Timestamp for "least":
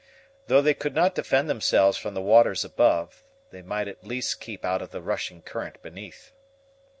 4.03-4.41